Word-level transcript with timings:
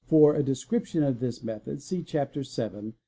For 0.07 0.33
a 0.33 0.41
de 0.41 0.53
cription 0.55 1.03
of 1.07 1.19
this 1.19 1.43
method 1.43 1.79
see 1.83 2.01
Chapter 2.01 2.41
VII. 2.41 2.93